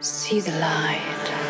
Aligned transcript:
See 0.00 0.40
the 0.40 0.52
light. 0.60 1.45